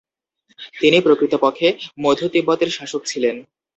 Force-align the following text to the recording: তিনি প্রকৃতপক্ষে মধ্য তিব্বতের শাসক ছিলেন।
তিনি 0.79 0.97
প্রকৃতপক্ষে 1.01 1.67
মধ্য 1.99 2.21
তিব্বতের 2.29 2.69
শাসক 2.69 3.01
ছিলেন। 3.05 3.35